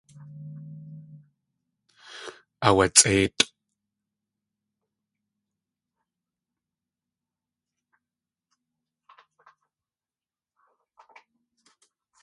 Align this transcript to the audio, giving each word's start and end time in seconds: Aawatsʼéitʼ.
Aawatsʼéitʼ. 2.65 3.41